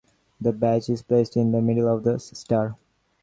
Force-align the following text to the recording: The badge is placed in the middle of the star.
The 0.41 0.51
badge 0.51 0.89
is 0.89 1.03
placed 1.03 1.37
in 1.37 1.51
the 1.51 1.61
middle 1.61 1.87
of 1.87 2.03
the 2.03 2.17
star. 2.17 2.75